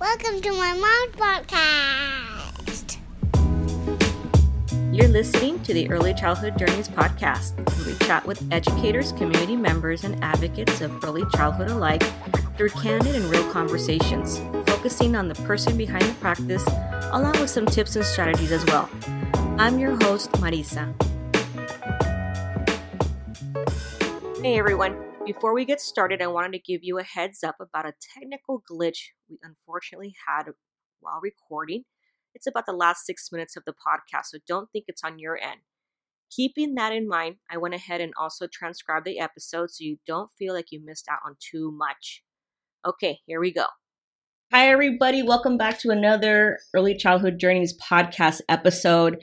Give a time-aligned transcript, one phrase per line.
[0.00, 2.98] Welcome to my mom's podcast.
[4.94, 10.04] You're listening to the Early Childhood Journeys podcast, where we chat with educators, community members,
[10.04, 12.04] and advocates of early childhood alike
[12.56, 14.38] through candid and real conversations,
[14.68, 16.64] focusing on the person behind the practice,
[17.10, 18.88] along with some tips and strategies as well.
[19.58, 20.94] I'm your host, Marisa.
[24.44, 25.07] Hey everyone.
[25.28, 28.62] Before we get started, I wanted to give you a heads up about a technical
[28.62, 30.44] glitch we unfortunately had
[31.00, 31.82] while recording.
[32.34, 35.36] It's about the last six minutes of the podcast, so don't think it's on your
[35.36, 35.60] end.
[36.34, 40.30] Keeping that in mind, I went ahead and also transcribed the episode so you don't
[40.38, 42.22] feel like you missed out on too much.
[42.86, 43.66] Okay, here we go.
[44.50, 45.22] Hi, everybody.
[45.22, 49.18] Welcome back to another Early Childhood Journeys podcast episode.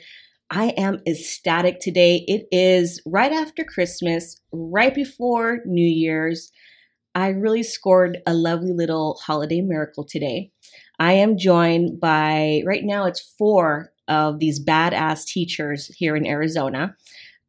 [0.52, 2.24] I am ecstatic today.
[2.28, 6.52] It is right after Christmas, right before New Year's.
[7.16, 10.52] I really scored a lovely little holiday miracle today.
[11.00, 16.96] I am joined by, right now, it's four of these badass teachers here in Arizona.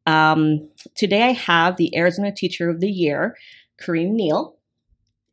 [0.07, 3.35] Um, today I have the Arizona Teacher of the Year,
[3.79, 4.57] Kareem Neal.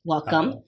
[0.04, 0.62] Welcome.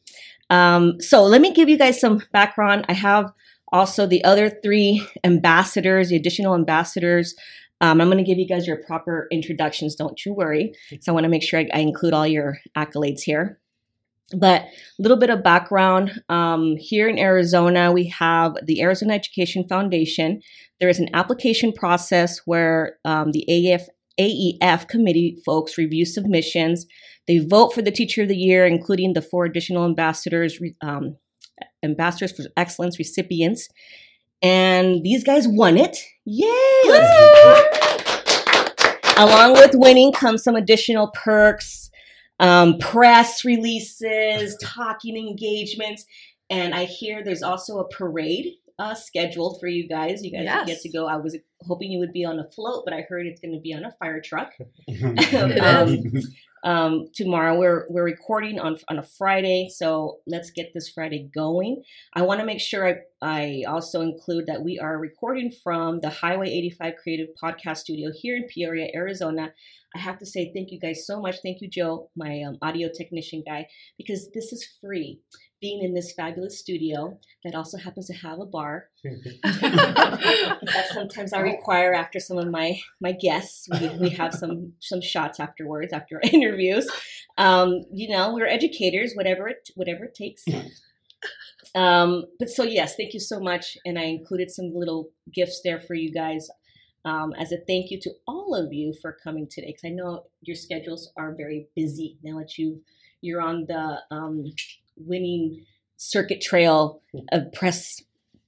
[0.49, 2.87] Um, so let me give you guys some background.
[2.89, 3.33] I have
[3.73, 7.35] also the other three ambassadors, the additional ambassadors.
[7.81, 9.95] Um, I'm going to give you guys your proper introductions.
[9.95, 10.73] Don't you worry.
[11.01, 13.59] So I want to make sure I, I, include all your accolades here.
[14.37, 14.69] But a
[15.03, 20.41] little bit of background um, here in Arizona, we have the Arizona Education Foundation.
[20.81, 23.85] There is an application process where um, the AEF,
[24.19, 26.87] AEF committee folks review submissions.
[27.29, 31.17] They vote for the Teacher of the Year, including the four additional ambassadors um,
[31.87, 33.69] Ambassadors for Excellence recipients.
[34.43, 35.97] And these guys won it.
[36.25, 36.47] Yay!
[39.17, 41.91] Along with winning comes some additional perks,
[42.39, 46.05] um, press releases, talking engagements.
[46.51, 50.23] And I hear there's also a parade uh, scheduled for you guys.
[50.23, 50.67] You guys yes.
[50.67, 51.07] get to go.
[51.07, 53.61] I was hoping you would be on a float, but I heard it's going to
[53.61, 54.53] be on a fire truck.
[55.61, 56.03] um,
[56.67, 57.57] um, tomorrow.
[57.59, 61.83] We're we're recording on on a Friday, so let's get this Friday going.
[62.13, 66.11] I want to make sure I I also include that we are recording from the
[66.11, 69.53] Highway 85 Creative Podcast Studio here in Peoria, Arizona.
[69.95, 71.37] I have to say thank you guys so much.
[71.43, 75.21] Thank you, Joe, my um, audio technician guy, because this is free
[75.61, 78.89] being in this fabulous studio that also happens to have a bar.
[79.43, 83.69] that sometimes I require after some of my my guests.
[83.81, 86.89] We, we have some some shots afterwards after interviews.
[87.39, 90.45] Um, you know, we're educators, whatever it whatever it takes.
[91.75, 95.81] Um, but so yes, thank you so much, and I included some little gifts there
[95.81, 96.49] for you guys.
[97.05, 100.25] Um, as a thank you to all of you for coming today, because I know
[100.43, 102.83] your schedules are very busy now that you
[103.21, 104.45] you're on the um,
[104.97, 105.65] winning
[105.97, 107.01] circuit trail
[107.33, 108.03] of press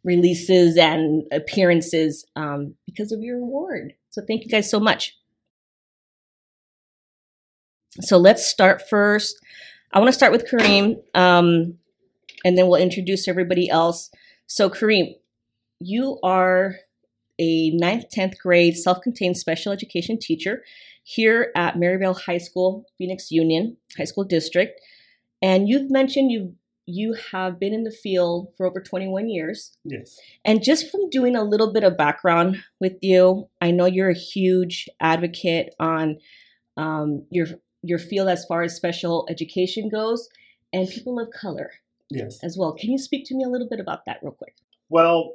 [0.05, 3.95] releases and appearances um, because of your award.
[4.11, 5.17] So thank you guys so much.
[8.01, 9.39] So let's start first.
[9.93, 11.79] I want to start with Kareem, um,
[12.45, 14.11] and then we'll introduce everybody else.
[14.47, 15.15] So Kareem,
[15.81, 16.77] you are
[17.39, 20.63] a ninth, 10th grade self-contained special education teacher
[21.03, 24.79] here at Maryvale High School, Phoenix Union High School District.
[25.43, 26.55] And you've mentioned you
[26.91, 29.77] you have been in the field for over 21 years.
[29.85, 30.19] Yes.
[30.43, 34.15] And just from doing a little bit of background with you, I know you're a
[34.15, 36.17] huge advocate on
[36.79, 37.47] um, your
[37.83, 40.29] your field as far as special education goes,
[40.73, 41.71] and people of color.
[42.11, 42.39] Yes.
[42.43, 42.73] As well.
[42.73, 44.57] Can you speak to me a little bit about that, real quick?
[44.89, 45.35] Well,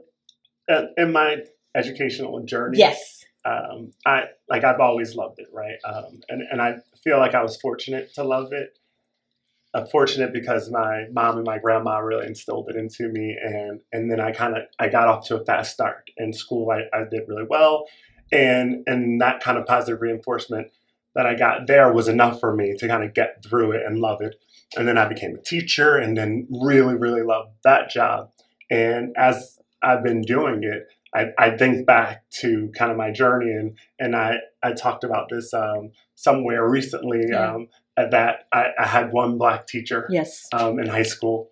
[0.97, 1.38] in my
[1.75, 3.25] educational journey, yes.
[3.46, 5.78] Um, I like I've always loved it, right?
[5.86, 8.80] Um, and and I feel like I was fortunate to love it
[9.74, 14.12] uh, fortunate because my mom and my grandma really instilled it into me, and and
[14.12, 16.70] then I kind of I got off to a fast start in school.
[16.72, 17.86] I, I did really well,
[18.32, 20.68] and and that kind of positive reinforcement
[21.16, 24.00] that I got there was enough for me to kind of get through it and
[24.00, 24.36] love it.
[24.76, 28.30] And then I became a teacher, and then really really loved that job.
[28.70, 33.52] And as I've been doing it, I, I, think back to kind of my journey
[33.52, 37.54] and and I, I talked about this um, somewhere recently yeah.
[37.54, 37.68] um,
[37.98, 40.48] at that I, I had one black teacher yes.
[40.54, 41.51] um, in high school.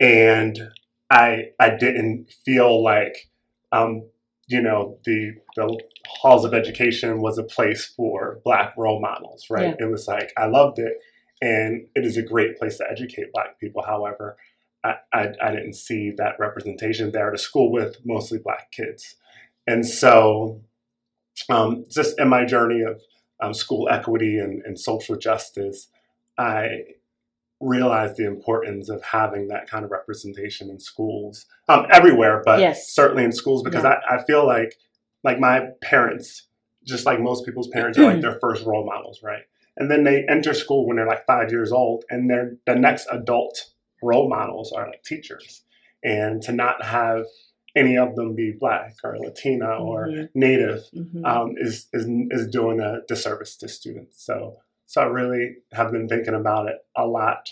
[0.00, 0.70] And
[1.10, 3.30] I I didn't feel like
[3.72, 4.04] um,
[4.48, 9.74] you know the the halls of education was a place for black role models right?
[9.78, 9.86] Yeah.
[9.86, 10.98] it was like I loved it.
[11.40, 13.82] And it is a great place to educate black people.
[13.82, 14.36] However
[14.84, 19.16] I, I, I didn't see that representation there at a school with mostly black kids.
[19.66, 20.60] And so
[21.48, 23.00] um, just in my journey of
[23.40, 25.88] um, school equity and, and social justice,
[26.38, 26.84] I
[27.60, 32.92] realized the importance of having that kind of representation in schools, um, everywhere, but Yes.
[32.92, 34.00] certainly in schools because Yeah.
[34.10, 34.78] I, I feel like
[35.22, 36.48] like my parents,
[36.84, 39.42] just like most people's parents, are like their first role models, right?
[39.76, 43.06] And then they enter school when they're like five years old, and they're the next
[43.10, 43.70] adult
[44.02, 45.62] role models are like teachers,
[46.02, 47.24] and to not have
[47.76, 50.28] any of them be black or Latina or Mhm.
[50.34, 51.24] native Mhm.
[51.26, 54.22] um, is, is is doing a disservice to students.
[54.24, 57.50] So so I really have been thinking about it a lot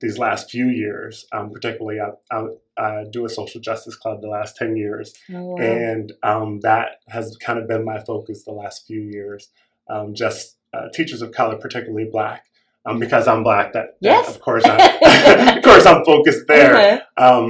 [0.00, 1.26] these last few years.
[1.32, 2.46] Um, particularly, I, I,
[2.76, 5.56] I do a social justice club the last ten years, Oh, wow.
[5.62, 9.48] and um, that has kind of been my focus the last few years.
[9.88, 12.44] Um, just uh, teachers of color, particularly black.
[12.84, 14.28] Um, because I'm black, that, that Yes.
[14.34, 16.74] of course, I, of course, I'm focused there
[17.16, 17.44] Uh-huh.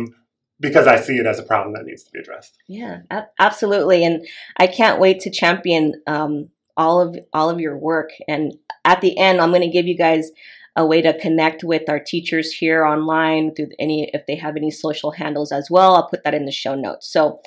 [0.62, 2.56] Because I see it as a problem that needs to be addressed.
[2.68, 3.00] Yeah,
[3.38, 4.26] absolutely, and
[4.56, 8.10] I can't wait to champion um, all of all of your work.
[8.28, 8.54] And
[8.84, 10.30] at the end, I'm going to give you guys
[10.74, 14.70] a way to connect with our teachers here online through any if they have any
[14.70, 15.96] social handles as well.
[15.96, 17.12] I'll put that in the show notes.
[17.12, 17.40] So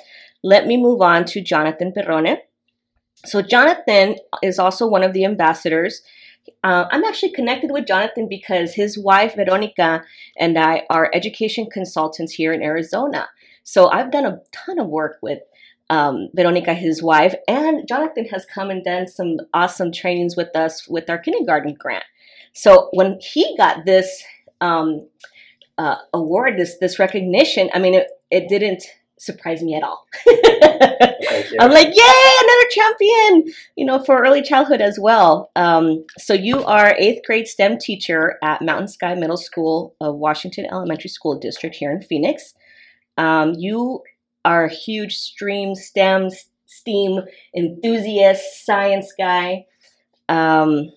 [0.44, 2.36] let me move on to Jonathan Perrone.
[3.24, 6.02] So Jonathan is also one of the ambassadors.
[6.64, 10.04] Uh, I'm actually connected with Jonathan because his wife Veronica
[10.38, 13.28] and I are education consultants here in Arizona.
[13.62, 15.40] So I've done a ton of work with
[15.90, 20.88] um, Veronica, his wife, and Jonathan has come and done some awesome trainings with us
[20.88, 22.04] with our kindergarten grant.
[22.52, 24.24] So when he got this
[24.60, 25.06] um,
[25.78, 28.84] uh, award, this this recognition, I mean, it, it didn't
[29.18, 30.06] surprise me at all.
[30.28, 35.50] I'm like, yay, another champion, you know, for early childhood as well.
[35.56, 40.66] Um, so you are eighth grade STEM teacher at Mountain Sky Middle School of Washington
[40.70, 42.54] Elementary School District here in Phoenix.
[43.16, 44.02] Um, you
[44.44, 46.30] are a huge stream STEM
[46.66, 47.22] STEAM
[47.56, 49.66] enthusiast, science guy.
[50.28, 50.90] Um,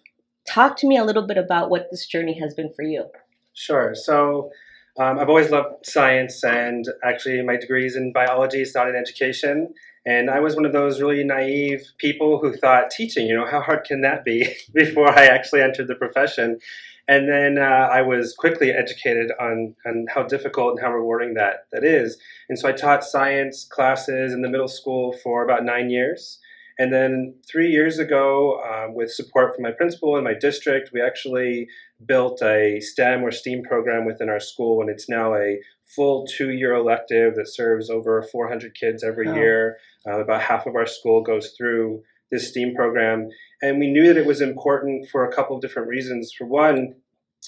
[0.48, 3.06] talk to me a little bit about what this journey has been for you.
[3.54, 3.94] Sure.
[3.95, 4.51] So
[5.00, 8.96] um, I've always loved science, and actually, my degree is in biology, it's not in
[8.96, 9.74] education.
[10.06, 13.62] And I was one of those really naive people who thought teaching, you know, how
[13.62, 16.60] hard can that be before I actually entered the profession.
[17.07, 21.66] And then uh, I was quickly educated on, on how difficult and how rewarding that,
[21.72, 22.18] that is.
[22.50, 26.40] And so I taught science classes in the middle school for about nine years.
[26.79, 31.01] And then three years ago, um, with support from my principal and my district, we
[31.01, 31.67] actually
[32.05, 35.59] built a STEM or STEAM program within our school, and it's now a
[35.95, 39.35] full two year elective that serves over 400 kids every Wow.
[39.35, 39.77] year.
[40.07, 43.27] Uh, about half of our school goes through this STEAM program.
[43.61, 46.31] And we knew that it was important for a couple of different reasons.
[46.31, 46.95] For one,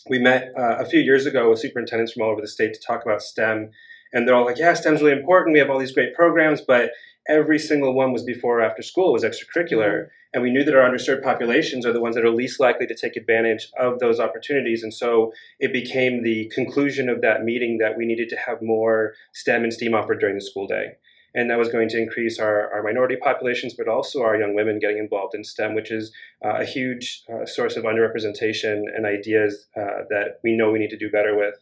[0.09, 2.79] we met uh, a few years ago with superintendents from all over the state to
[2.85, 3.69] talk about STEM.
[4.11, 5.53] And they're all like, yeah, STEM's really important.
[5.53, 6.91] We have all these great programs, but
[7.27, 10.07] every single one was before or after school, was extracurricular.
[10.33, 12.95] And we knew that our underserved populations are the ones that are least likely to
[12.95, 14.81] take advantage of those opportunities.
[14.81, 19.13] And so it became the conclusion of that meeting that we needed to have more
[19.33, 20.93] STEM and STEAM offered during the school day.
[21.33, 24.79] And that was going to increase our, our minority populations, but also our young women
[24.79, 26.11] getting involved in STEM, which is
[26.43, 30.89] uh, a huge uh, source of underrepresentation and ideas uh, that we know we need
[30.89, 31.55] to do better with.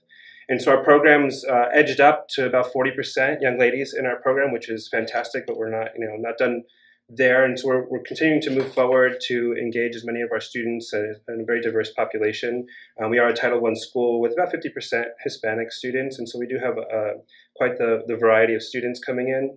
[0.50, 4.52] And so our programs uh, edged up to about 40% young ladies in our program,
[4.52, 6.64] which is fantastic, but we're not, you know, not done
[7.08, 7.46] there.
[7.46, 10.92] And so we're, we're continuing to move forward to engage as many of our students
[10.92, 12.66] in a very diverse population.
[13.00, 16.48] Um, we are a Title I school with about 50% Hispanic students, and so we
[16.48, 17.20] do have uh,
[17.56, 19.56] quite the, the variety of students coming in.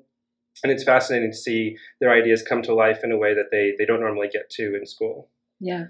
[0.63, 3.73] And it's fascinating to see their ideas come to life in a way that they,
[3.79, 5.31] they don't normally get to in school.
[5.59, 5.87] Yeah.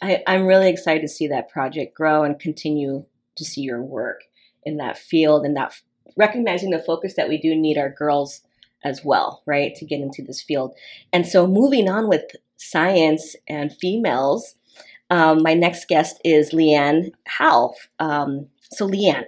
[0.00, 3.04] I, I'm really excited to see that project grow and continue
[3.36, 4.22] to see your work
[4.66, 5.80] in that field and that
[6.16, 8.42] recognizing the focus that we do need our girls
[8.84, 10.74] as well, right, to get into this field.
[11.12, 12.24] And so moving on with
[12.56, 14.56] science and females,
[15.08, 17.74] um, my next guest is Leanne Howe.
[17.98, 19.24] Um, so Leanne,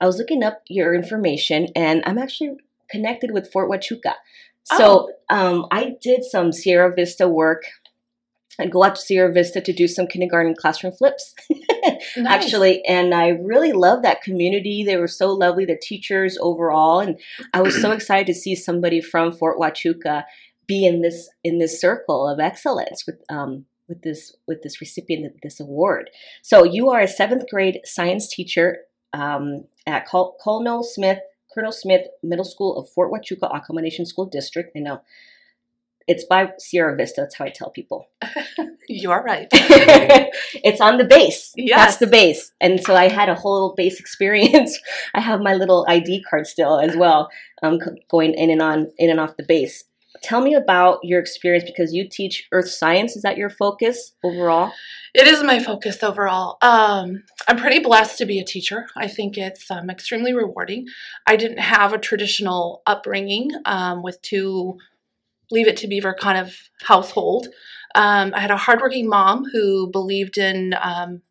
[0.00, 2.56] I was looking up your information and I'm actually
[2.88, 4.14] connected with Fort Huachuca.
[4.64, 7.64] So um, I did some Sierra Vista work
[8.58, 11.34] I'd go out to Sierra Vista to do some kindergarten classroom flips,
[12.26, 12.84] actually.
[12.84, 14.84] And I really love that community.
[14.84, 17.00] They were so lovely, the teachers overall.
[17.00, 17.18] And
[17.52, 20.24] I was so excited to see somebody from Fort Huachuca
[20.66, 25.26] be in this in this circle of excellence with um, with this with this recipient
[25.26, 26.10] of this award.
[26.42, 28.78] So you are a seventh grade science teacher
[29.12, 31.20] um, at Col- Colonel Smith
[31.54, 34.70] Colonel Smith Middle School of Fort Huachuca Accommodation School District.
[34.76, 35.00] I know
[36.06, 37.22] it's by Sierra Vista.
[37.22, 38.08] That's how I tell people.
[38.88, 39.48] You are right.
[39.52, 41.52] it's on the base.
[41.68, 42.52] That's the base.
[42.60, 44.78] And so I had a whole base experience.
[45.14, 47.28] I have my little ID card still as well,
[47.62, 49.84] um, going in and on, in and off the base.
[50.22, 53.16] tell me about your experience because you teach earth science.
[53.16, 54.72] Is that your focus overall?
[55.14, 56.58] It is my focus overall.
[56.62, 58.86] Um, I'm pretty blessed to be a teacher.
[58.96, 60.86] I think it's um, extremely rewarding.
[61.26, 64.78] I didn't have a traditional upbringing um, with two
[65.50, 67.48] leave it to beaver kind of household.
[67.94, 71.22] Um, I had a hardworking mom who believed in um,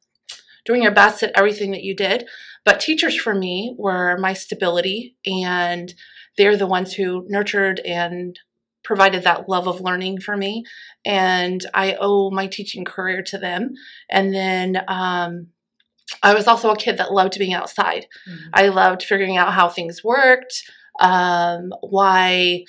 [0.66, 2.28] doing your best at everything that you did.
[2.64, 5.94] But teachers for me were my stability, and
[6.38, 8.40] they're the ones who nurtured and
[8.84, 10.64] provided that love of learning for me.
[11.06, 13.74] And I owe my teaching career to them.
[14.10, 15.48] And then um,
[16.24, 18.08] I was also a kid that loved being outside.
[18.30, 18.50] Mm-hmm.
[18.54, 20.64] I loved figuring out how things worked,
[21.00, 22.66] um, why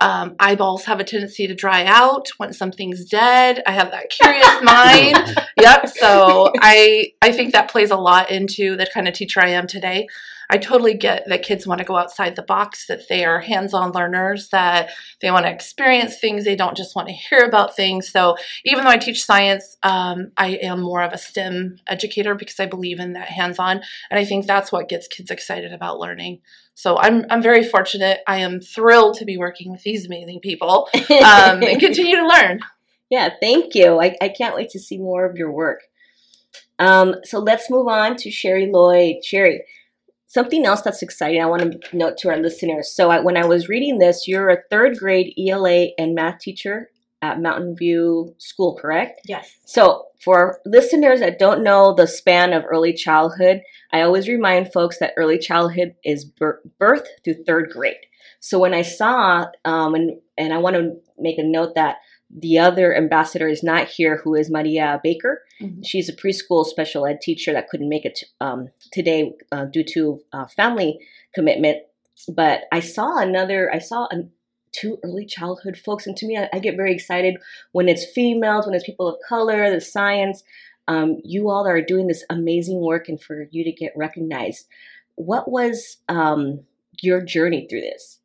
[0.00, 3.62] um, eyeballs have a tendency to dry out when something's dead.
[3.66, 5.36] I have that curious mind.
[5.60, 5.88] Yep.
[5.88, 9.66] So I I think that plays a lot into the kind of teacher I am
[9.66, 10.06] today.
[10.50, 13.92] I totally get that kids want to go outside the box, that they are hands-on
[13.92, 14.90] learners, that
[15.20, 16.44] they want to experience things.
[16.44, 18.10] They don't just want to hear about things.
[18.10, 22.58] So even though I teach science, um, I am more of a STEM educator because
[22.58, 23.80] I believe in that hands-on,
[24.10, 26.40] and I think that's what gets kids excited about learning.
[26.74, 28.20] So I'm I'm very fortunate.
[28.26, 32.60] I am thrilled to be working with these amazing people um, and continue to learn.
[33.10, 34.00] Yeah, thank you.
[34.00, 35.82] I, I can't wait to see more of your work.
[36.78, 39.22] Um, so let's move on to Sherry Lloyd.
[39.22, 39.62] Sherry,
[40.30, 42.94] something else that's exciting I want to note to our listeners.
[42.94, 46.88] So I, when I was reading this, you're a third grade ELA and math teacher
[47.20, 49.22] at Mountain View School, correct?
[49.26, 49.56] Yes.
[49.66, 55.00] So for listeners that don't know the span of early childhood, I always remind folks
[55.00, 57.96] that early childhood is birth through third grade.
[58.38, 61.96] So when I saw, um, and, and I want to make a note that
[62.30, 65.42] the other ambassador is not here, who is Maria Baker.
[65.60, 65.82] Mm-hmm.
[65.82, 70.20] She's a preschool special ed teacher that couldn't make it um, today uh, due to
[70.32, 70.98] uh, family
[71.34, 71.78] commitment.
[72.28, 74.30] But I saw another, I saw an,
[74.72, 77.36] two early childhood folks, and to me, I, I, get very excited
[77.72, 80.42] when it's females, when it's people of color, the science.
[80.88, 84.66] Um, you all are doing this amazing work, and for you to get recognized.
[85.14, 86.60] What was um,
[87.00, 88.20] your journey through this?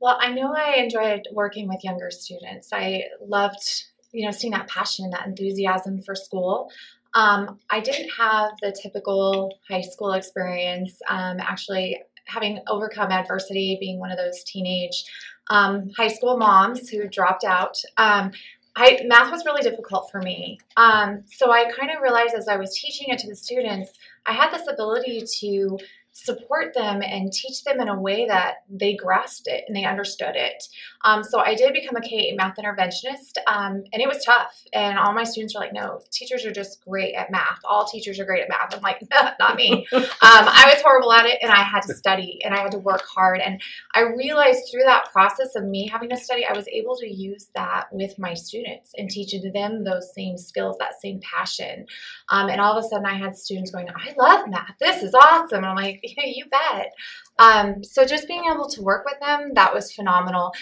[0.00, 2.70] Well, I know I enjoyed working with younger students.
[2.72, 3.84] I loved,
[4.16, 6.70] you know, seeing that passion and that enthusiasm for school.
[7.14, 11.00] Um, I didn't have the typical high school experience.
[11.08, 15.04] Um, actually, having overcome adversity, being one of those teenage
[15.48, 17.76] um, high school moms who dropped out.
[17.96, 18.32] Um,
[18.74, 20.58] I, math was really difficult for me.
[20.76, 23.92] Um, so I kind of realized as I was teaching it to the students,
[24.26, 25.78] I had this ability to
[26.16, 30.34] support them and teach them in a way that they grasped it and they understood
[30.34, 30.64] it.
[31.04, 34.62] Um, so I did become a K 8 math interventionist, um, and it was tough.
[34.72, 37.60] And all my students are like, "No, teachers are just great at math.
[37.64, 39.02] All teachers are great at math." I'm like,
[39.38, 39.86] "Not me.
[39.92, 42.78] um, I was horrible at it, and I had to study and I had to
[42.78, 43.40] work hard.
[43.40, 43.60] And
[43.94, 47.50] I realized through that process of me having to study, I was able to use
[47.54, 51.86] that with my students and teach them those same skills, that same passion.
[52.30, 54.76] Um, and all of a sudden, I had students going, "I love math.
[54.80, 56.92] This is awesome." And I'm like, you bet.
[57.38, 60.52] Um, so just being able to work with them, that was phenomenal.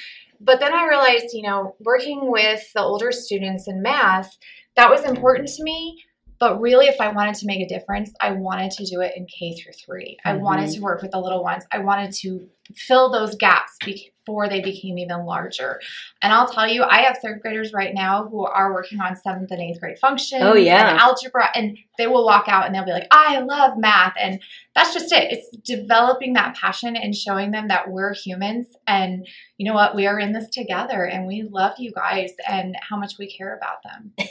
[0.40, 4.36] But then I realized, you know, working with the older students in math,
[4.76, 6.02] that was important to me.
[6.40, 9.26] But really, if I wanted to make a difference, I wanted to do it in
[9.26, 10.28] K through 3 mm-hmm.
[10.28, 11.64] I wanted to work with the little ones.
[11.70, 13.76] I wanted to fill those gaps
[14.24, 15.80] before they became even larger.
[16.22, 19.50] And I'll tell you, I have third graders right now who are working on seventh
[19.50, 20.90] and eighth grade functions oh, yeah.
[20.90, 24.14] and algebra, and they will walk out and they'll be like, I love math.
[24.18, 24.40] And
[24.74, 25.32] that's just it.
[25.32, 29.26] It's developing that passion and showing them that we're humans and
[29.58, 32.96] you know what, we are in this together and we love you guys and how
[32.96, 34.12] much we care about them.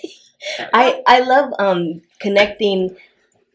[0.73, 2.97] I, I love um, connecting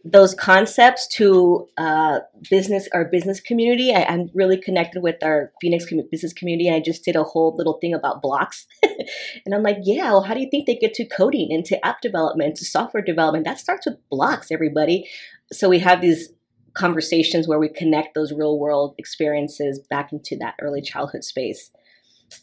[0.05, 3.93] those concepts to uh, business our business community.
[3.93, 6.71] I, am really connected with our Phoenix business community.
[6.71, 10.11] I just did a whole little thing about blocks, and I'm like, yeah.
[10.11, 13.45] Well, how do you think they get to coding, into app development, to software development?
[13.45, 15.09] That starts with blocks, everybody.
[15.53, 16.31] So we have these
[16.75, 21.71] conversations where we connect those real world experiences back into that early childhood space.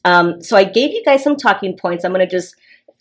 [0.03, 2.03] Um, so I gave you guys some talking points.
[2.03, 2.55] I'm going to just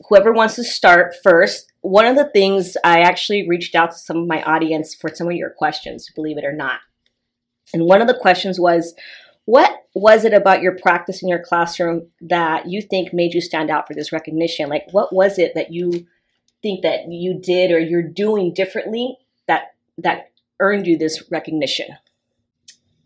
[0.09, 4.17] whoever wants to start first, one of the things I actually reached out to some
[4.17, 6.81] of my audience for some of your questions, believe it or not.
[7.73, 8.95] And one of the questions was,
[9.47, 13.71] what was it about your practice in your classroom that you think made you stand
[13.71, 14.71] out for this recognition?
[14.71, 16.07] Like, what was it that you
[16.63, 21.89] think that you did or you're doing differently that that earned you this recognition?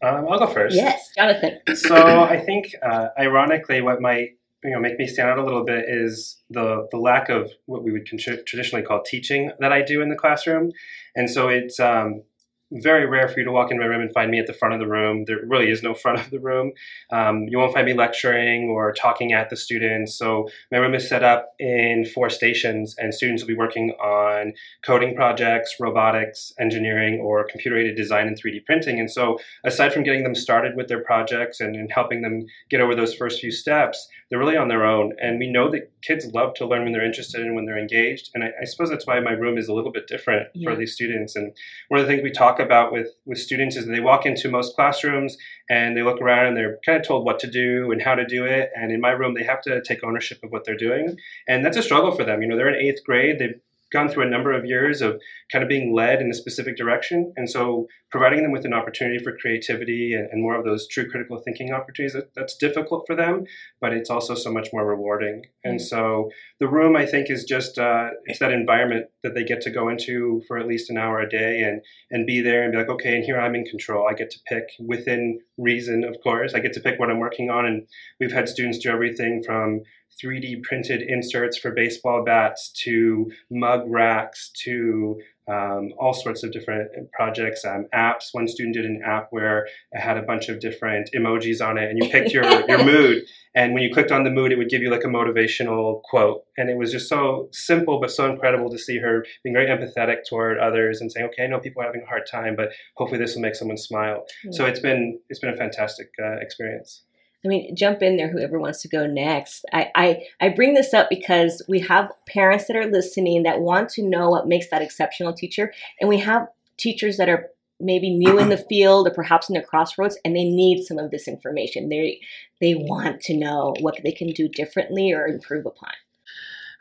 [0.00, 0.76] Um, I'll go first.
[0.76, 1.58] Yes, Jonathan.
[1.74, 5.64] So I think, uh, ironically, what might you know make me stand out a little
[5.64, 10.02] bit is the the lack of what we would traditionally call teaching that I do
[10.02, 10.72] in the classroom,
[11.14, 12.22] and so it's um,
[12.70, 14.74] very rare for you to walk into my room and find me at the front
[14.74, 15.24] of the room.
[15.26, 16.72] There really is no front of the room.
[17.10, 20.16] Um, you won't find me lecturing or talking at the students.
[20.18, 24.52] So my room is set up in four stations, and students will be working on
[24.82, 29.00] coding projects, robotics, engineering, or computer-aided design and 3D printing.
[29.00, 32.80] And so aside from getting them started with their projects and, and helping them get
[32.80, 35.14] over those first few steps, they're really on their own.
[35.20, 38.30] And we know that kids love to learn when they're interested and when they're engaged.
[38.34, 40.70] And I, I suppose that's why my room is a little bit different Yeah.
[40.70, 41.34] for these students.
[41.34, 41.52] And
[41.88, 44.50] one of the things we talk about with, with students is that they walk into
[44.50, 45.36] most classrooms
[45.70, 48.26] and they look around and they're kind of told what to do and how to
[48.26, 48.70] do it.
[48.76, 51.16] And in my room, they have to take ownership of what they're doing.
[51.48, 52.42] And that's a struggle for them.
[52.42, 53.38] You know, they're in eighth grade.
[53.38, 53.58] They've
[53.92, 57.32] gone through a number of years of kind of being led in a specific direction.
[57.36, 61.10] And so providing them with an opportunity for creativity and, and more of those true
[61.10, 63.44] critical thinking opportunities, that, that's difficult for them,
[63.80, 65.44] but it's also so much more rewarding.
[65.64, 66.30] And so
[66.60, 69.88] the room, I think, is just, uh, it's that environment that they get to go
[69.88, 72.88] into for at least an hour a day and, and be there and be like,
[72.88, 74.08] okay, and here I'm in control.
[74.08, 76.54] I get to pick within reason, of course.
[76.54, 77.66] I get to pick what I'm working on.
[77.66, 77.86] And
[78.20, 79.82] we've had students do everything from
[80.22, 86.90] 3D printed inserts for baseball bats to mug racks to um, all sorts of different
[87.12, 88.26] projects, um, apps.
[88.32, 91.88] One student did an app where it had a bunch of different emojis on it,
[91.88, 93.22] and you picked your, your mood.
[93.54, 96.42] And when you clicked on the mood, it would give you like a motivational quote.
[96.58, 100.28] And it was just so simple, but so incredible to see her being very empathetic
[100.28, 103.18] toward others and saying, "Okay, I know people are having a hard time, but hopefully
[103.18, 107.04] this will make someone smile." So it's been it's been a fantastic uh, experience.
[107.44, 109.64] I mean, jump in there, whoever wants to go next.
[109.72, 113.90] I, I, I bring this up because we have parents that are listening that want
[113.90, 115.72] to know what makes that exceptional teacher.
[116.00, 119.62] And we have teachers that are maybe new in the field or perhaps in the
[119.62, 121.88] crossroads and they need some of this information.
[121.88, 122.20] They,
[122.60, 125.92] they want to know what they can do differently or improve upon.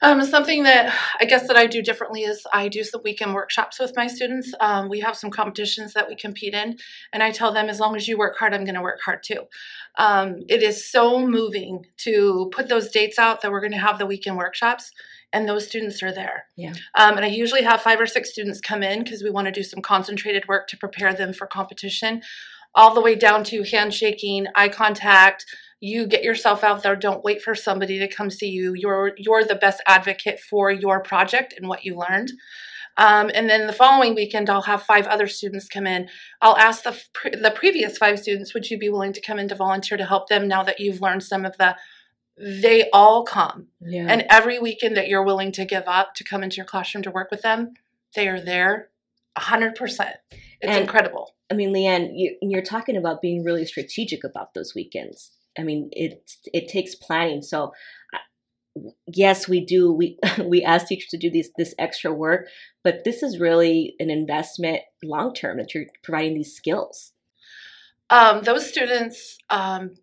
[0.01, 3.79] Um, something that I guess that I do differently is I do some weekend workshops
[3.79, 4.53] with my students.
[4.59, 6.77] Um, we have some competitions that we compete in,
[7.11, 9.23] and I tell them as long as you work hard, I'm going to work hard
[9.23, 9.45] too.
[9.97, 13.97] Um, it is so moving to put those dates out that we're going to have
[13.97, 14.91] the weekend workshops,
[15.33, 16.45] and those students are there.
[16.55, 16.73] Yeah.
[16.95, 19.51] Um, and I usually have five or six students come in because we want to
[19.51, 22.21] do some concentrated work to prepare them for competition,
[22.75, 25.45] all the way down to handshaking, eye contact
[25.79, 26.95] you get yourself out there.
[26.95, 28.73] Don't wait for somebody to come see you.
[28.75, 32.31] You're you're the best advocate for your project and what you learned.
[32.99, 36.09] Um, and then the following weekend i'll have five other students come in.
[36.41, 39.47] I'll ask the, pre- the previous five students would you be willing to come in
[39.49, 41.75] to volunteer to help them now that you've learned some of the
[42.39, 43.67] they all come.
[43.81, 44.07] Yeah.
[44.09, 47.11] and every weekend that you're willing to give up to come into your classroom to
[47.11, 47.73] work with them
[48.15, 48.89] they are there
[49.37, 50.09] 100% it's
[50.61, 51.35] And- incredible.
[51.49, 55.31] I mean, Leanne, you, you're talking about being really strategic about those weekends.
[55.57, 57.41] I mean, it it takes planning.
[57.41, 57.73] So,
[59.07, 59.91] yes, we do.
[59.91, 62.47] We we ask teachers to do this this extra work,
[62.83, 67.13] but this is really an investment long term that you're providing these skills.
[68.09, 69.95] um, those students um,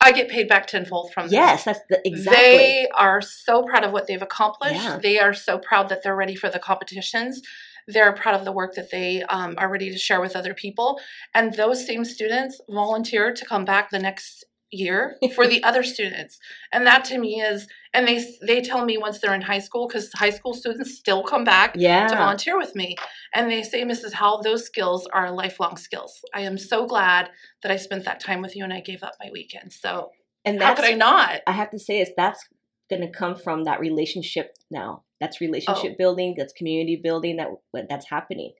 [0.00, 2.40] i get paid back tenfold from them Yes, that's the, exactly.
[2.40, 4.74] They are so proud of what they've accomplished.
[4.82, 4.98] Yeah.
[5.02, 7.42] They are so proud that they're ready for the competitions.
[7.86, 11.00] They're proud of the work that they um, are ready to share with other people.
[11.34, 16.38] And those same students volunteer to come back the next year for the other students.
[16.72, 19.88] And that to me is, and they they tell me once they're in high school,
[19.88, 22.06] because high school students still come back yeah.
[22.08, 22.96] to volunteer with me.
[23.34, 24.12] And they say, Mrs.
[24.12, 26.20] Howell, those skills are lifelong skills.
[26.34, 27.30] I am so glad
[27.62, 29.72] that I spent that time with you and I gave up my weekend.
[29.72, 30.10] So
[30.44, 31.40] And how that's could I not?
[31.46, 32.44] I have to say is that's
[32.88, 35.04] going to come from that relationship now.
[35.20, 35.46] That's oh.
[35.46, 35.96] relationship Oh.
[35.96, 36.34] building.
[36.36, 37.36] That's community building.
[37.36, 37.48] That
[37.88, 38.52] that's happening,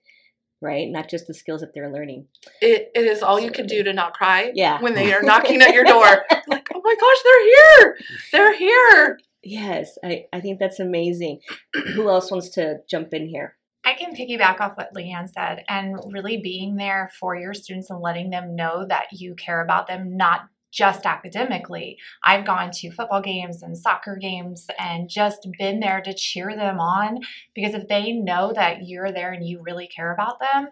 [0.61, 0.87] right?
[0.89, 2.27] Not just the skills that they're learning.
[2.61, 4.79] It, it is all you can do to not cry Yeah.
[4.81, 6.23] when they are knocking at your door.
[6.47, 7.97] like, oh my gosh, they're here.
[8.31, 9.19] They're here.
[9.43, 11.39] Yes, I, I think that's amazing.
[11.95, 13.57] Who else wants to jump in here?
[13.83, 17.99] I can piggyback off what Leanne said and really being there for your students and
[17.99, 21.97] letting them know that you care about them, not just academically.
[22.23, 26.79] I've gone to football games and soccer games and just been there to cheer them
[26.79, 27.19] on
[27.53, 30.69] because if they know that you're there and you really care about them,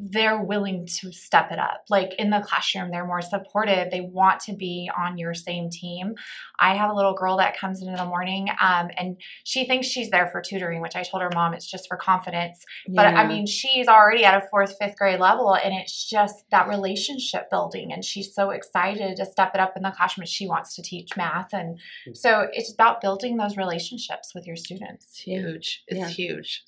[0.00, 1.84] they're willing to step it up.
[1.90, 3.90] Like in the classroom, they're more supportive.
[3.90, 6.14] They want to be on your same team.
[6.60, 9.88] I have a little girl that comes in in the morning um, and she thinks
[9.88, 12.64] she's there for tutoring, which I told her, Mom, it's just for confidence.
[12.88, 16.68] But I mean, she's already at a fourth, fifth grade level, and it's just that
[16.68, 17.92] relationship building.
[17.92, 20.22] And she's so excited to step it up in the classroom.
[20.22, 21.52] and She wants to teach math.
[21.52, 21.78] And
[22.14, 25.06] so it's about building those relationships with your students.
[25.06, 25.82] It's huge.
[25.88, 26.08] It's Yeah.
[26.08, 26.64] huge.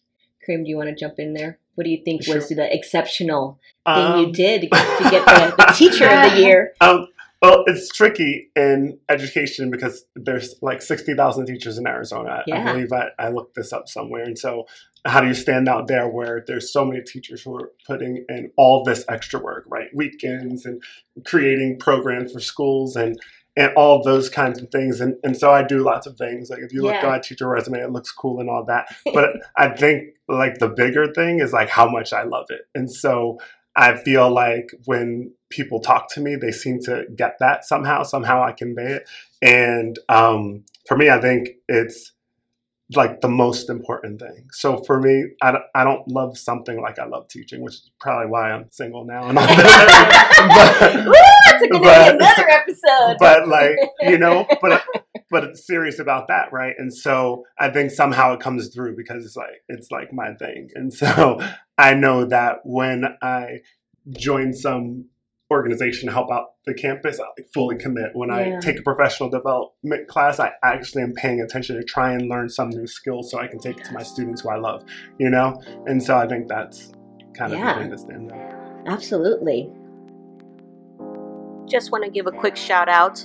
[0.46, 1.59] Kareem, do you want to jump in there?
[1.80, 2.34] What do you think Sure.
[2.34, 6.74] was the exceptional thing Um, you did to get the, the teacher of the year?
[6.82, 7.06] Um,
[7.40, 12.42] well, it's tricky in education because there's like 60,000 teachers in Arizona.
[12.46, 12.68] Yeah.
[12.68, 14.24] I believe I, I looked this up somewhere.
[14.24, 14.66] And so
[15.06, 18.50] how do you stand out there where there's so many teachers who are putting in
[18.58, 19.88] all this extra work, right?
[19.94, 20.82] Weekends and
[21.24, 23.18] creating programs for schools and
[23.56, 25.00] and all of those kinds of things.
[25.00, 26.50] And and so I do lots of things.
[26.50, 27.06] Like if you look Yeah.
[27.06, 28.94] at my teacher resume, it looks cool and all that.
[29.12, 32.62] But I think like the bigger thing is like how much I love it.
[32.74, 33.38] And so
[33.76, 38.02] I feel like when people talk to me, they seem to get that somehow.
[38.02, 39.08] Somehow I convey it.
[39.42, 42.12] And um, for me, I think it's
[42.96, 44.48] like the most important thing.
[44.52, 47.90] So for me, I don't, I don't love something like I love teaching, which is
[48.00, 49.28] probably why I'm single now.
[49.28, 51.04] And all that.
[51.06, 51.12] Woo,
[51.46, 53.16] that's gonna but- be another episode.
[53.18, 54.82] but like you know but
[55.30, 59.24] but it's serious about that right and so i think somehow it comes through because
[59.24, 61.38] it's like it's like my thing and so
[61.76, 63.58] i know that when i
[64.10, 65.04] join some
[65.50, 68.56] organization to help out the campus i like fully commit when Yeah.
[68.56, 72.48] i take a professional development class i actually am paying attention to try and learn
[72.48, 74.84] some new skills so i can take it to my students who i love
[75.18, 76.92] you know and so i think that's
[77.36, 77.74] kind of Yeah.
[77.74, 78.54] the thing that stands out
[78.86, 79.70] Absolutely.
[81.68, 83.24] Just want to give a quick shout out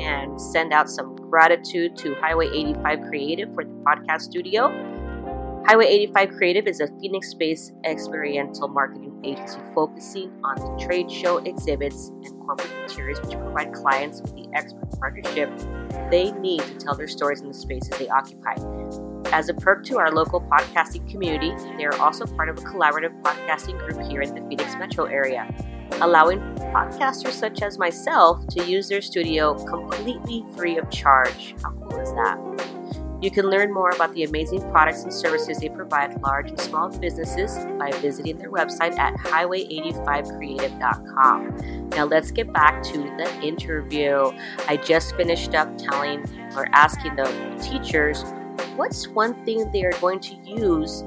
[0.00, 4.68] and send out some gratitude to Highway 85 Creative for the podcast studio.
[5.66, 11.38] Highway 85 Creative is a Phoenix based experiential marketing agency focusing on the trade show
[11.38, 15.50] exhibits and corporate materials which provide clients with the expert partnership
[16.10, 18.54] they need to tell their stories in the spaces they occupy.
[19.32, 23.18] As a perk to our local podcasting community, they are also part of a collaborative
[23.22, 25.48] podcasting group here in the Phoenix metro area,
[26.02, 26.40] allowing
[26.74, 31.54] podcasters such as myself to use their studio completely free of charge.
[31.62, 32.73] How cool is that?
[33.24, 36.90] You can learn more about the amazing products and services they provide large and small
[36.90, 41.88] businesses by visiting their website at highway85creative.com.
[41.88, 44.30] Now let's get back to the interview.
[44.68, 46.20] I just finished up telling
[46.54, 47.24] or asking the
[47.62, 48.22] teachers
[48.76, 51.02] what's one thing they are going to use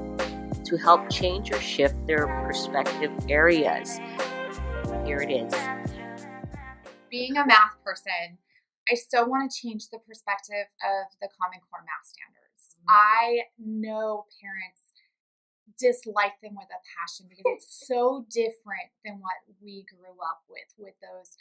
[0.64, 4.00] to help change or shift their perspective areas.
[5.04, 5.54] Here it is.
[7.08, 8.38] being a math person,
[8.90, 12.76] I still want to change the perspective of the Common Core math standards.
[12.88, 14.96] I know parents
[15.76, 20.68] dislike them with a passion because it's so different than what we grew up with,
[20.78, 21.36] with those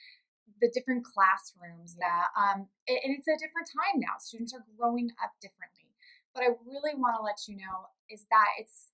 [0.62, 4.16] the different classrooms that um a- and it's a different time now.
[4.18, 5.92] Students are growing up differently.
[6.34, 8.92] But I really want to let you know is that it's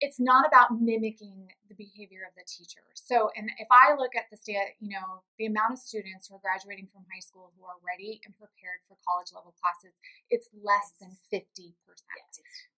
[0.00, 2.82] it's not about mimicking the behavior of the teacher.
[2.94, 6.36] So, and if I look at the state, you know, the amount of students who
[6.36, 9.96] are graduating from high school who are ready and prepared for college level classes,
[10.30, 11.74] it's less than 50%.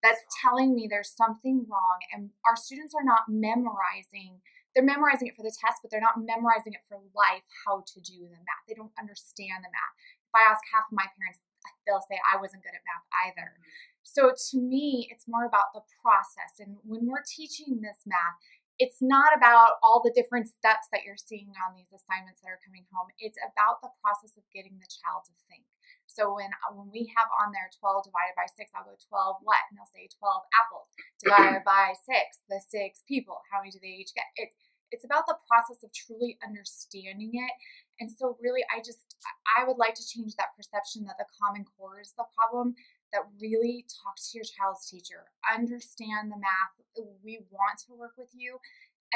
[0.04, 4.44] That's telling me there's something wrong, and our students are not memorizing.
[4.76, 7.98] They're memorizing it for the test, but they're not memorizing it for life how to
[8.04, 8.64] do the math.
[8.68, 9.94] They don't understand the math.
[10.28, 11.40] If I ask half of my parents,
[11.88, 13.56] they'll say I wasn't good at math either.
[13.56, 13.95] Mm-hmm.
[14.06, 16.62] So to me, it's more about the process.
[16.62, 18.38] And when we're teaching this math,
[18.78, 22.62] it's not about all the different steps that you're seeing on these assignments that are
[22.62, 23.10] coming home.
[23.18, 25.66] It's about the process of getting the child to think.
[26.06, 29.42] So when uh, when we have on there 12 divided by 6, I'll go 12
[29.42, 29.60] what?
[29.68, 30.22] And they'll say 12
[30.54, 30.88] apples
[31.18, 32.06] divided by 6,
[32.46, 33.42] the 6 people.
[33.50, 34.28] How many do they each get?
[34.38, 34.54] It's
[34.94, 37.54] it's about the process of truly understanding it.
[37.98, 39.18] And so really I just
[39.56, 42.76] I would like to change that perception that the common core is the problem
[43.16, 46.76] that really talk to your child's teacher, understand the math.
[47.24, 48.60] We want to work with you.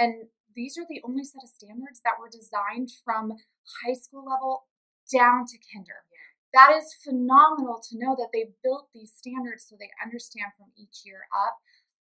[0.01, 3.37] And these are the only set of standards that were designed from
[3.85, 4.65] high school level
[5.13, 6.09] down to kinder.
[6.57, 11.05] That is phenomenal to know that they built these standards so they understand from each
[11.05, 11.61] year up.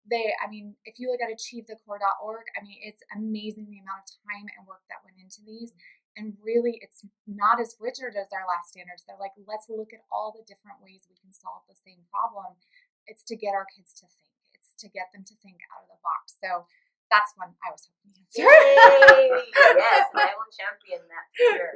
[0.09, 4.17] They, I mean, if you look at achievethecore.org, I mean, it's amazing the amount of
[4.25, 5.77] time and work that went into these.
[5.77, 5.98] Mm-hmm.
[6.19, 9.07] And really, it's not as rigid as our last standards.
[9.07, 12.59] They're like, let's look at all the different ways we can solve the same problem.
[13.07, 15.95] It's to get our kids to think, it's to get them to think out of
[15.95, 16.35] the box.
[16.43, 16.67] So
[17.07, 18.43] that's one I was hoping to answer.
[19.79, 21.75] yes, I will champion that for sure.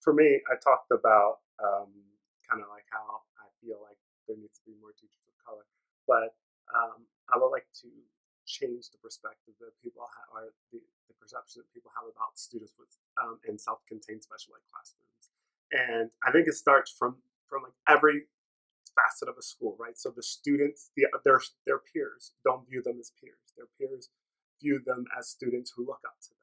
[0.00, 1.92] for me, I talked about um,
[2.48, 5.68] kind of like how I feel like there needs to be more teachers of color,
[6.08, 6.34] but
[6.72, 7.92] um, I would like to
[8.50, 12.74] change the perspective that people have, or the, the perception that people have about students
[12.74, 12.90] with
[13.22, 15.30] um, in self-contained special ed classrooms.
[15.70, 18.26] And I think it starts from from like every
[18.98, 19.94] facet of a school, right?
[19.94, 23.54] So the students, the their their peers don't view them as peers.
[23.54, 24.10] Their peers
[24.60, 26.40] view them as students who look up to them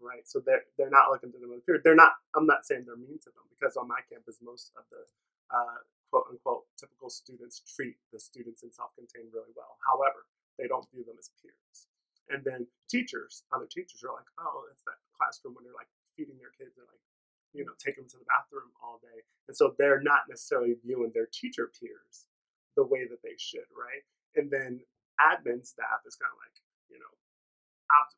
[0.00, 0.24] right?
[0.24, 1.84] So they're they're not looking to them as peers.
[1.84, 2.16] They're not.
[2.34, 5.04] I'm not saying they're mean to them because on my campus, most of the
[5.52, 9.76] uh, quote unquote typical students treat the students in self-contained really well.
[9.84, 10.26] However,
[10.60, 11.88] they don't view them as peers.
[12.28, 16.36] And then teachers, other teachers are like, oh, it's that classroom when they're like feeding
[16.36, 17.02] their kids and like,
[17.56, 19.26] you know, take them to the bathroom all day.
[19.48, 22.30] And so they're not necessarily viewing their teacher peers
[22.78, 24.04] the way that they should, right?
[24.38, 24.84] And then
[25.18, 26.54] admin staff is kind of like,
[26.86, 27.10] you know,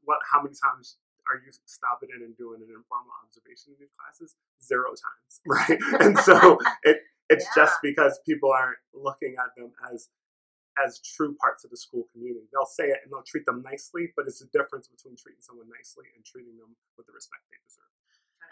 [0.05, 0.20] what?
[0.28, 1.00] How many times
[1.31, 4.37] are you stopping in and doing an informal observation in these classes?
[4.61, 5.81] Zero times, right?
[6.05, 7.00] and so it
[7.31, 10.09] it's just because people aren't looking at them as
[10.82, 12.46] as true parts of the school community.
[12.52, 15.66] They'll say it and they'll treat them nicely, but it's a difference between treating someone
[15.68, 17.92] nicely and treating them with the respect they deserve.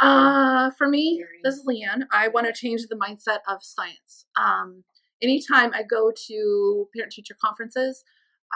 [0.01, 2.07] Uh, for me, this is Leanne.
[2.13, 4.25] I want to change the mindset of science.
[4.37, 4.85] Um,
[5.23, 8.05] anytime I go to parent teacher conferences,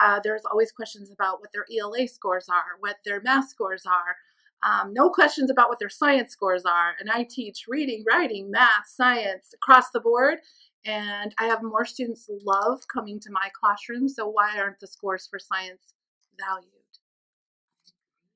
[0.01, 4.17] uh, there's always questions about what their ELA scores are, what their math scores are.
[4.63, 6.93] Um, no questions about what their science scores are.
[6.99, 10.39] And I teach reading, writing, math, science across the board.
[10.85, 14.05] And I have more students love coming to my classroom.
[14.07, 15.97] So why aren't the scores for science
[16.37, 16.69] valued?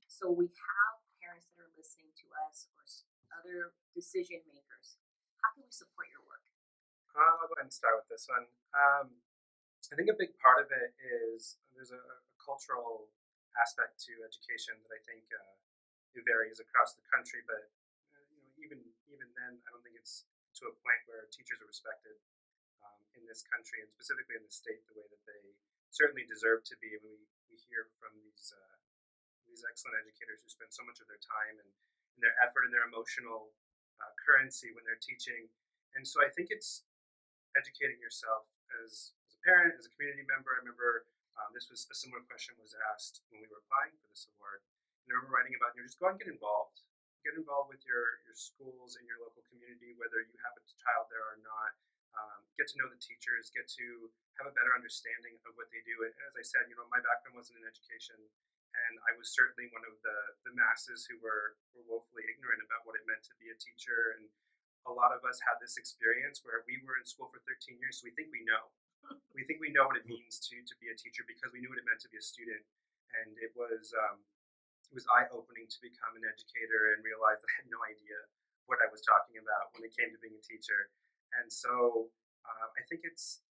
[0.10, 2.82] So we have parents that are listening to us or
[3.38, 4.98] other decision makers.
[5.46, 6.44] How can we support your work?
[7.14, 8.50] Uh, I'll go ahead and start with this one.
[8.74, 9.14] Um,
[9.90, 13.14] I think a big part of it is there's a, a cultural
[13.62, 15.54] aspect to education that I think uh,
[16.18, 17.70] it varies across the country, but
[18.14, 20.26] uh, you know, even even then, I don't think it's
[20.62, 22.20] to a point where teachers are respected
[22.86, 25.44] um, in this country and specifically in the state the way that they
[25.89, 26.94] certainly deserve to be.
[26.96, 27.18] And We
[27.50, 28.78] we hear from these uh,
[29.50, 31.72] these excellent educators who spend so much of their time and,
[32.13, 33.50] and their effort and their emotional
[33.98, 35.50] uh, currency when they're teaching.
[35.98, 36.86] And so I think it's
[37.58, 38.46] educating yourself
[38.86, 40.54] as, as a parent, as a community member.
[40.54, 44.06] I remember um, this was a similar question was asked when we were applying for
[44.13, 44.62] this award.
[45.04, 46.86] And I remember writing about, you know, just go and get involved.
[47.26, 51.10] Get involved with your, your schools and your local community, whether you have a child
[51.10, 51.74] there or not.
[52.17, 54.10] Um, get to know the teachers, get to
[54.41, 55.95] have a better understanding of what they do.
[56.04, 58.17] And as I said, you know, my background wasn't in education,
[58.76, 62.86] and I was certainly one of the, the masses who were, were woefully ignorant about
[62.86, 64.17] what it meant to be a teacher.
[64.17, 64.30] And
[64.88, 68.00] a lot of us had this experience where we were in school for 13 years,
[68.00, 68.72] so we think we know.
[69.32, 71.72] We think we know what it means to, to be a teacher because we knew
[71.72, 72.60] what it meant to be a student.
[73.24, 74.19] And it was, um,
[74.91, 78.19] it was eye opening to become an educator and realize that I had no idea
[78.67, 80.91] what I was talking about when it came to being a teacher.
[81.38, 82.10] And so
[82.46, 83.46] uh, I think it's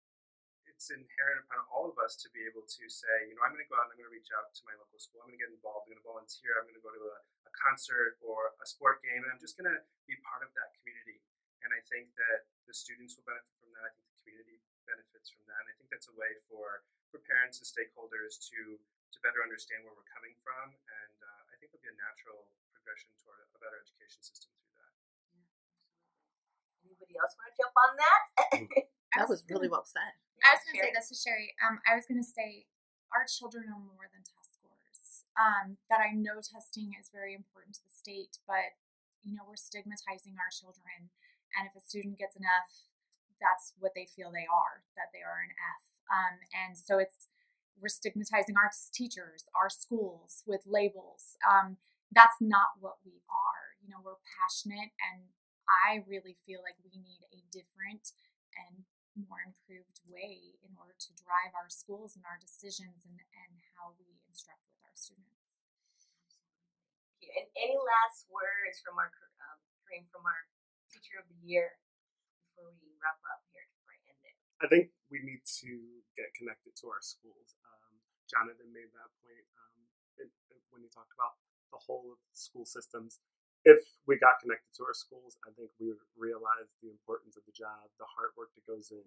[0.68, 3.66] it's inherent upon all of us to be able to say, you know, I'm going
[3.66, 5.26] to go out and I'm going to reach out to my local school.
[5.26, 5.90] I'm going to get involved.
[5.90, 6.54] I'm going to volunteer.
[6.54, 7.18] I'm going to go to a,
[7.50, 10.78] a concert or a sport game, and I'm just going to be part of that
[10.78, 11.18] community.
[11.66, 13.90] And I think that the students will benefit from that.
[13.90, 15.66] I think the community benefits from that.
[15.66, 19.82] And I think that's a way for for parents and stakeholders to to better understand
[19.82, 20.78] where we're coming from.
[20.78, 24.54] And uh, I think there'll be a natural progression toward a, better education system.
[26.88, 28.24] Anybody else want to jump on that?
[29.12, 30.16] I That was really well said.
[30.40, 31.52] I was going to say this is Sherry.
[31.60, 32.72] Um, I was going to say
[33.12, 35.28] our children are more than test scores.
[35.36, 38.80] Um, that I know testing is very important to the state, but
[39.22, 41.12] you know we're stigmatizing our children,
[41.60, 42.88] and if a student gets an F,
[43.38, 45.84] that's what they feel they are, that they are an F.
[46.08, 47.28] Um, and so it's
[47.78, 51.38] we're stigmatizing our teachers, our schools with labels.
[51.46, 51.78] Um,
[52.10, 53.78] that's not what we are.
[53.84, 55.30] You know, we're passionate, and
[55.68, 58.16] I really feel like we need a different
[58.56, 63.54] and more improved way in order to drive our schools and our decisions and, and
[63.76, 65.66] how we instruct with our students.
[67.28, 69.12] And any last words from our
[69.44, 69.60] um,
[70.14, 70.48] from our
[70.92, 71.76] teacher of the year
[72.44, 74.36] before we wrap up here before I end it?
[74.64, 75.72] I think we need to
[76.16, 77.58] get connected to our schools.
[77.66, 78.00] Um,
[78.30, 79.76] Jonathan made that point um,
[80.22, 81.40] it, it- when he talked about
[81.74, 83.20] the whole of school systems.
[83.68, 87.44] If we got connected to our schools, I think we would realize the importance of
[87.44, 89.04] the job, the hard work that goes in,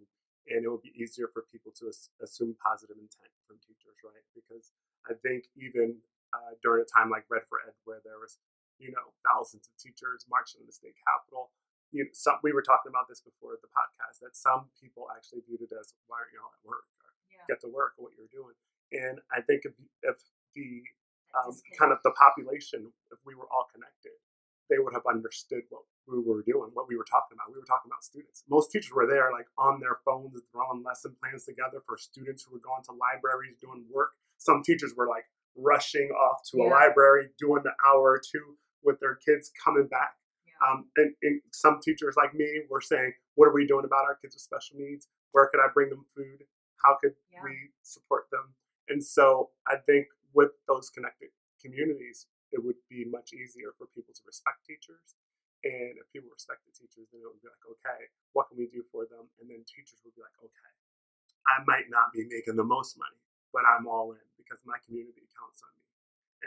[0.52, 4.20] and it would be easier for people to as- assume positive intent from teachers, right?
[4.36, 4.76] Because
[5.08, 5.96] I think even
[6.36, 8.36] uh, during a time like Red for Ed, where there was,
[8.76, 11.56] you know, thousands of teachers marching in the state capitol,
[11.90, 15.40] you know, some, we were talking about this before the podcast that some people actually
[15.48, 17.48] viewed it as why aren't you all at work or Yeah.
[17.48, 18.54] get to work or what you're doing
[18.94, 20.18] and i think if, if
[20.54, 20.82] the
[21.34, 24.14] um, kind of the population if we were all connected
[24.70, 27.66] they would have understood what we were doing what we were talking about we were
[27.66, 31.82] talking about students most teachers were there like on their phones drawing lesson plans together
[31.86, 35.24] for students who were going to libraries doing work some teachers were like
[35.56, 40.14] rushing off to a library doing the hour or two with their kids coming back
[40.46, 40.54] Yeah.
[40.70, 44.14] um, and, and some teachers like me were saying, "What are we doing about our
[44.14, 45.08] kids with special needs?
[45.32, 46.44] Where could I bring them food?
[46.82, 47.42] How could Yeah.
[47.44, 48.54] we support them?"
[48.88, 51.28] And so I think with those connected
[51.60, 55.14] communities, it would be much easier for people to respect teachers.
[55.62, 58.66] And if people respect the teachers, then it would be like, okay, what can we
[58.72, 59.28] do for them?
[59.38, 60.72] And then teachers would be like, okay,
[61.46, 63.20] I might not be making the most money,
[63.52, 65.88] but I'm all in because my community counts on me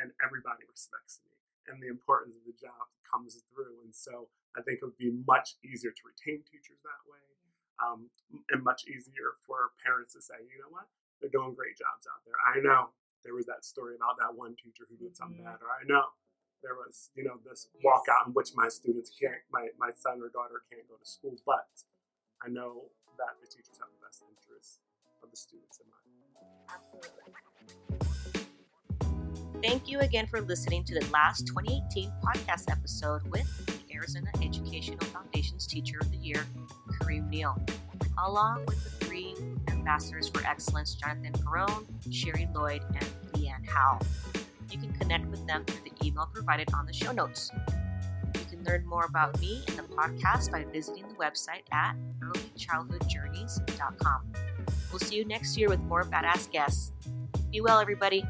[0.01, 1.33] and everybody respects me
[1.69, 3.85] and the importance of the job comes through.
[3.85, 7.23] And so I think it would be much easier to retain teachers that way,
[7.81, 8.09] um,
[8.51, 10.89] and much easier for parents to say, you know what,
[11.21, 12.37] they're doing great jobs out there.
[12.43, 12.91] I know
[13.23, 15.45] there was that story about that one teacher who did something Mhm.
[15.45, 16.03] bad, or I know
[16.61, 20.29] there was, you know, this walkout in which my students can't, my, my son or
[20.29, 21.67] daughter can't go to school, but
[22.41, 24.79] I know that the teachers have the best interests
[25.21, 26.03] of the students in mind.
[29.61, 34.99] Thank you again for listening to the last 2018 podcast episode with the Arizona Educational
[35.07, 36.45] Foundation's Teacher of the Year,
[36.99, 37.55] Kareem Neal,
[38.17, 39.35] along with the three
[39.69, 43.99] ambassadors for excellence, Jonathan Perone, Sherry Lloyd, and Leanne Howe.
[44.71, 47.51] You can connect with them through the email provided on the show notes.
[48.35, 54.33] You can learn more about me and the podcast by visiting the website at earlychildhoodjourneys.com.
[54.91, 56.91] We'll see you next year with more badass guests.
[57.51, 58.23] Be well, everybody.